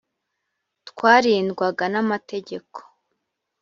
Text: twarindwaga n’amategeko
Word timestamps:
twarindwaga 0.89 1.85
n’amategeko 1.93 2.77